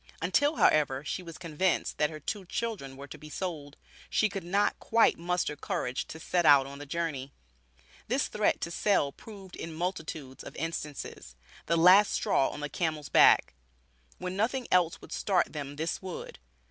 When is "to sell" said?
8.61-9.11